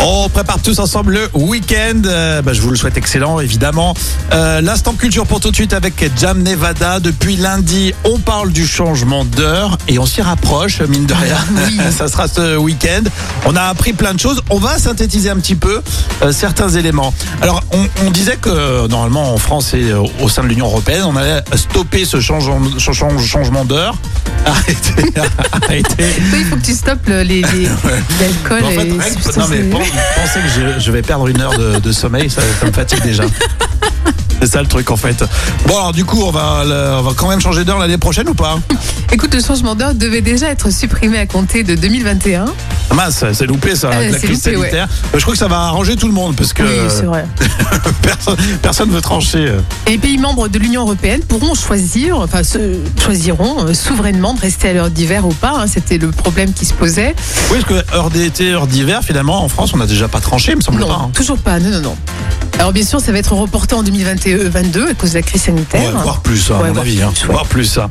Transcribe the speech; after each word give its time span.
On 0.00 0.28
prépare 0.28 0.60
tous 0.60 0.78
ensemble 0.80 1.14
le 1.14 1.28
week-end. 1.34 2.02
Euh, 2.04 2.42
bah, 2.42 2.52
je 2.52 2.60
vous 2.60 2.68
le 2.70 2.76
souhaite 2.76 2.96
excellent, 2.98 3.40
évidemment. 3.40 3.94
Euh, 4.32 4.60
L'instant 4.60 4.92
culture 4.94 5.26
pour 5.26 5.40
tout 5.40 5.50
de 5.50 5.54
suite 5.56 5.72
avec 5.72 6.10
Jam 6.18 6.42
Nevada. 6.42 7.00
Depuis 7.00 7.36
lundi, 7.36 7.94
on 8.04 8.18
parle 8.18 8.50
du 8.52 8.66
changement 8.66 9.24
d'heure 9.24 9.78
et 9.88 9.98
on 9.98 10.04
s'y 10.04 10.20
rapproche, 10.20 10.80
mine 10.82 11.06
de 11.06 11.14
rien. 11.14 11.38
Ça 11.90 12.08
sera 12.08 12.28
ce 12.28 12.56
week-end. 12.56 13.02
On 13.46 13.56
a 13.56 13.62
appris 13.62 13.92
plein 13.94 14.12
de 14.12 14.20
choses. 14.20 14.42
On 14.50 14.58
va 14.58 14.78
synthétiser 14.78 15.30
un 15.30 15.36
petit 15.36 15.54
peu 15.54 15.80
euh, 16.22 16.32
certains 16.32 16.68
éléments. 16.68 17.14
Alors, 17.40 17.62
on, 17.72 17.86
on 18.06 18.10
disait 18.10 18.36
que 18.36 18.86
normalement 18.88 19.32
en 19.32 19.38
France 19.38 19.72
et 19.74 19.92
au 20.20 20.28
sein 20.28 20.42
de 20.42 20.48
l'Union 20.48 20.66
européenne, 20.66 21.02
on 21.06 21.16
allait 21.16 21.42
stopper 21.56 22.04
ce 22.04 22.20
changement, 22.20 22.60
ce 22.78 22.92
changement 22.92 23.64
d'heure. 23.64 23.96
Arrêtez, 24.46 25.14
arrêtez. 25.52 26.04
Oui, 26.32 26.38
il 26.40 26.44
faut 26.44 26.56
que 26.56 26.60
tu 26.60 26.74
stoppes 26.74 27.06
le- 27.08 27.22
les, 27.22 27.40
les- 27.40 27.64
l'alcool. 28.20 28.62
En 28.64 28.70
fait, 28.72 28.86
et- 28.88 29.38
non 29.38 29.46
mais 29.48 29.62
penser 30.16 30.40
que 30.40 30.80
je, 30.80 30.90
vais 30.90 31.02
perdre 31.02 31.28
une 31.28 31.40
heure 31.40 31.58
de, 31.58 31.92
sommeil, 31.92 32.30
ça, 32.30 32.42
ça 32.60 32.66
me 32.66 32.72
fatigue 32.72 33.02
déjà. 33.02 33.24
C'est 34.40 34.46
ça 34.48 34.60
le 34.60 34.68
truc 34.68 34.90
en 34.90 34.96
fait. 34.96 35.24
Bon 35.66 35.76
alors 35.76 35.92
du 35.92 36.04
coup 36.04 36.22
on 36.22 36.30
va, 36.30 36.64
on 36.98 37.02
va 37.02 37.12
quand 37.16 37.28
même 37.28 37.40
changer 37.40 37.64
d'heure 37.64 37.78
l'année 37.78 37.98
prochaine 37.98 38.28
ou 38.28 38.34
pas? 38.34 38.58
Écoute, 39.12 39.32
le 39.32 39.40
changement 39.40 39.74
d'heure 39.74 39.94
devait 39.94 40.20
déjà 40.20 40.50
être 40.50 40.70
supprimé 40.70 41.18
à 41.18 41.26
compter 41.26 41.62
de 41.62 41.74
2021. 41.74 42.46
Ah 42.96 43.06
Mince, 43.06 43.24
c'est 43.32 43.46
loupé 43.46 43.74
ça, 43.74 43.90
avec 43.90 44.12
la 44.12 44.18
crise 44.18 44.44
loupé, 44.46 44.58
sanitaire. 44.58 44.88
Euh, 45.14 45.18
Je 45.18 45.22
crois 45.22 45.32
que 45.34 45.38
ça 45.38 45.48
va 45.48 45.58
arranger 45.62 45.96
tout 45.96 46.06
le 46.06 46.12
monde 46.12 46.36
parce 46.36 46.52
que 46.52 46.62
Oui, 46.62 46.88
c'est 46.88 47.02
vrai. 47.06 47.26
personne, 48.02 48.36
personne 48.62 48.90
veut 48.90 49.00
trancher. 49.00 49.48
euh. 49.48 49.60
Et 49.86 49.90
les 49.92 49.98
pays 49.98 50.18
membres 50.18 50.48
de 50.48 50.58
l'Union 50.58 50.82
européenne 50.82 51.20
pourront 51.22 51.54
choisir, 51.54 52.18
enfin 52.18 52.42
choisiront 53.02 53.64
euh, 53.66 53.74
souverainement 53.74 54.34
de 54.34 54.40
rester 54.40 54.68
à 54.68 54.72
l'heure 54.74 54.90
d'hiver 54.90 55.26
ou 55.26 55.32
pas. 55.34 55.52
hein. 55.58 55.66
C'était 55.66 55.98
le 55.98 56.10
problème 56.10 56.52
qui 56.52 56.64
se 56.66 56.74
posait. 56.74 57.14
Oui 57.50 57.58
parce 57.60 57.82
que 57.84 57.94
heure 57.96 58.10
d'été, 58.10 58.52
heure 58.52 58.66
d'hiver 58.66 59.02
finalement 59.02 59.42
en 59.42 59.48
France 59.48 59.72
on 59.74 59.78
n'a 59.78 59.86
déjà 59.86 60.08
pas 60.08 60.20
tranché 60.20 60.52
il 60.52 60.56
me 60.58 60.62
semble 60.62 60.80
non, 60.80 60.88
pas. 60.88 61.00
hein. 61.04 61.10
toujours 61.14 61.38
pas. 61.38 61.58
Non, 61.58 61.70
non, 61.70 61.80
non. 61.80 61.96
Alors 62.58 62.72
bien 62.72 62.84
sûr, 62.84 63.00
ça 63.00 63.12
va 63.12 63.18
être 63.18 63.32
reporté 63.34 63.74
en 63.74 63.82
2022 63.82 64.88
à 64.90 64.94
cause 64.94 65.10
de 65.10 65.16
la 65.16 65.22
crise 65.22 65.42
sanitaire. 65.42 65.94
Ouais, 65.94 66.02
voire 66.02 66.20
plus 66.20 66.50
à 66.50 66.58
Ouais, 66.62 66.70
mon 66.70 66.76
avis. 66.80 67.02
hein. 67.02 67.12
plus, 67.12 67.26
ouais. 67.26 67.32
Voire 67.32 67.46
plus 67.46 67.64
ça. 67.64 67.88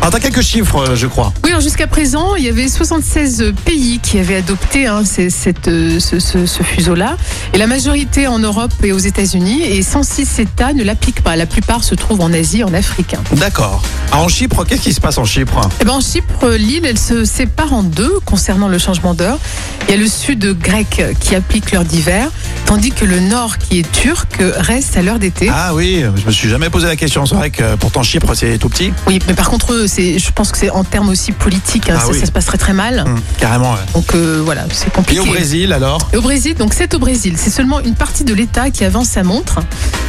Alors 0.00 0.12
t'as 0.12 0.18
quelques 0.20 0.40
chiffres 0.40 0.76
euh, 0.88 0.96
je 0.96 1.06
crois. 1.06 1.30
Oui, 1.44 1.50
alors 1.50 1.60
jusqu'à 1.60 1.86
présent, 1.86 2.34
il 2.34 2.44
y 2.44 2.48
avait 2.48 2.68
76 2.68 3.52
pays 3.66 4.00
qui 4.02 4.18
avaient 4.18 4.36
adopté 4.36 4.86
hein, 4.86 5.02
cette, 5.04 5.68
euh, 5.68 6.00
ce, 6.00 6.18
ce- 6.18 6.46
ce 6.46 6.62
fuseau-là. 6.62 7.18
Et 7.52 7.58
la 7.58 7.66
majorité 7.66 8.26
en 8.26 8.38
Europe 8.38 8.72
et 8.82 8.92
aux 8.92 8.98
États-Unis. 8.98 9.60
Et 9.62 9.82
106 9.82 10.38
États 10.38 10.72
ne 10.72 10.82
l'appliquent 10.82 11.22
pas. 11.22 11.36
La 11.36 11.44
plupart 11.44 11.84
se 11.84 11.94
trouvent 11.94 12.22
en 12.22 12.32
Asie, 12.32 12.64
en 12.64 12.72
Afrique. 12.72 13.12
hein. 13.12 13.20
D'accord. 13.36 13.82
Alors 14.10 14.24
en 14.24 14.28
Chypre, 14.28 14.64
qu'est-ce 14.64 14.80
qui 14.80 14.94
se 14.94 15.00
passe 15.02 15.18
en 15.18 15.26
Chypre? 15.26 15.60
Eh 15.82 15.84
ben, 15.84 15.92
en 15.92 16.00
Chypre, 16.00 16.48
l'île, 16.48 16.86
elle 16.86 16.98
se 16.98 17.26
sépare 17.26 17.74
en 17.74 17.82
deux 17.82 18.18
concernant 18.24 18.68
le 18.68 18.78
changement 18.78 19.12
d'heure. 19.12 19.38
Il 19.86 19.90
y 19.90 19.94
a 19.94 20.00
le 20.00 20.08
sud 20.08 20.56
grec 20.58 21.02
qui 21.20 21.34
applique 21.34 21.72
l'heure 21.72 21.84
d'hiver, 21.84 22.30
tandis 22.70 22.92
que 22.92 23.04
le 23.04 23.18
nord, 23.18 23.58
qui 23.58 23.80
est 23.80 23.90
turc, 23.90 24.40
reste 24.58 24.96
à 24.96 25.02
l'heure 25.02 25.18
d'été. 25.18 25.50
Ah 25.52 25.74
oui, 25.74 26.04
je 26.14 26.24
me 26.24 26.30
suis 26.30 26.48
jamais 26.48 26.70
posé 26.70 26.86
la 26.86 26.94
question. 26.94 27.26
C'est 27.26 27.34
vrai 27.34 27.50
que 27.50 27.74
pourtant 27.74 28.04
Chypre 28.04 28.32
c'est 28.36 28.58
tout 28.58 28.68
petit. 28.68 28.92
Oui, 29.08 29.18
mais 29.26 29.34
par 29.34 29.50
contre, 29.50 29.86
c'est, 29.88 30.20
je 30.20 30.30
pense 30.30 30.52
que 30.52 30.58
c'est 30.58 30.70
en 30.70 30.84
termes 30.84 31.08
aussi 31.08 31.32
politiques, 31.32 31.90
hein, 31.90 31.96
Ah 31.98 32.02
ça, 32.04 32.12
oui. 32.12 32.20
ça 32.20 32.26
se 32.26 32.30
passerait 32.30 32.58
très 32.58 32.72
mal. 32.72 33.02
Hum, 33.04 33.20
carrément. 33.40 33.72
ouais. 33.72 33.78
Donc 33.92 34.14
euh, 34.14 34.40
voilà, 34.44 34.66
c'est 34.72 34.86
Et 34.86 34.90
compliqué. 34.92 35.20
au 35.20 35.24
Brésil 35.24 35.72
alors? 35.72 36.08
Et 36.12 36.16
au 36.16 36.22
Brésil, 36.22 36.54
donc 36.54 36.72
c'est 36.72 36.94
au 36.94 37.00
Brésil. 37.00 37.34
C'est 37.38 37.50
seulement 37.50 37.80
une 37.80 37.96
partie 37.96 38.22
de 38.22 38.32
l'État 38.34 38.70
qui 38.70 38.84
avance 38.84 39.08
sa 39.08 39.24
montre. 39.24 39.58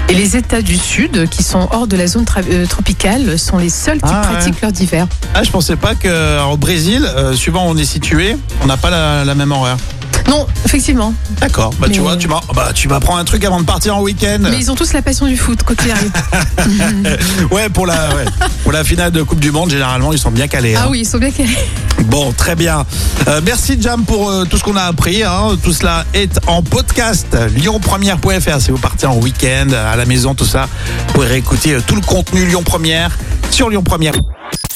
Et 0.09 0.13
les 0.13 0.37
États 0.37 0.61
du 0.61 0.77
Sud, 0.77 1.27
qui 1.29 1.41
sont 1.41 1.67
hors 1.71 1.87
de 1.87 1.97
la 1.97 2.05
zone 2.05 2.25
euh, 2.51 2.67
tropicale, 2.67 3.39
sont 3.39 3.57
les 3.57 3.69
seuls 3.69 3.97
qui 3.97 4.03
Ah, 4.07 4.21
ouais. 4.21 4.35
pratiquent 4.35 4.61
l'heure 4.61 4.71
d'hiver. 4.71 5.07
Ah, 5.33 5.41
je 5.41 5.49
pensais 5.49 5.77
pas 5.77 5.95
qu'au 5.95 6.57
Brésil, 6.57 7.09
euh, 7.17 7.33
suivant 7.33 7.65
où 7.65 7.71
on 7.71 7.77
est 7.77 7.85
situé, 7.85 8.37
on 8.61 8.67
n'a 8.67 8.77
pas 8.77 8.91
la, 8.91 9.25
la 9.25 9.33
même 9.33 9.51
horaire. 9.51 9.77
Non, 10.27 10.47
effectivement. 10.65 11.13
D'accord. 11.39 11.71
Bah, 11.79 11.87
tu 11.87 11.99
Mais- 11.99 12.05
vois, 12.05 12.15
tu 12.17 12.27
bah, 12.27 12.71
tu 12.73 12.87
m'apprends 12.87 13.17
un 13.17 13.25
truc 13.25 13.43
avant 13.45 13.59
de 13.59 13.65
partir 13.65 13.95
en 13.97 14.01
week-end. 14.01 14.37
Mais 14.41 14.57
ils 14.57 14.71
ont 14.71 14.75
tous 14.75 14.93
la 14.93 15.01
passion 15.01 15.25
du 15.27 15.35
foot, 15.37 15.63
quoi 15.63 15.75
qu'il 15.75 15.91
arrive. 15.91 16.11
Ouais, 17.51 17.69
pour 17.69 17.85
la, 17.85 18.09
ouais. 18.15 18.25
pour 18.63 18.71
la 18.71 18.83
finale 18.83 19.11
de 19.11 19.21
Coupe 19.23 19.39
du 19.39 19.51
Monde, 19.51 19.69
généralement, 19.71 20.13
ils 20.13 20.19
sont 20.19 20.31
bien 20.31 20.47
calés. 20.47 20.75
hein. 20.75 20.83
ah 20.85 20.89
oui, 20.89 20.99
ils 21.01 21.05
sont 21.05 21.17
bien 21.17 21.31
calés. 21.31 21.57
Bon, 22.05 22.31
très 22.31 22.55
bien. 22.55 22.85
Euh, 23.27 23.41
merci 23.43 23.77
Jam 23.79 24.03
pour 24.05 24.29
euh, 24.29 24.45
tout 24.45 24.57
ce 24.57 24.63
qu'on 24.63 24.75
a 24.77 24.83
appris. 24.83 25.23
hein. 25.23 25.57
Tout 25.61 25.73
cela 25.73 26.05
est 26.13 26.39
en 26.47 26.61
podcast. 26.63 27.35
lyonpremière.fr 27.57 28.59
si 28.61 28.71
vous 28.71 28.77
partez 28.77 29.05
en 29.07 29.17
week-end, 29.17 29.67
à 29.73 29.95
la 29.95 30.05
maison, 30.05 30.33
tout 30.33 30.45
ça. 30.45 30.67
Vous 31.07 31.13
pourrez 31.13 31.27
réécouter 31.27 31.73
euh, 31.73 31.81
tout 31.85 31.95
le 31.95 32.01
contenu 32.01 32.45
Lyon 32.45 32.63
Première 32.63 33.17
sur 33.49 33.69
Lyon 33.69 33.83
Première. 33.83 34.13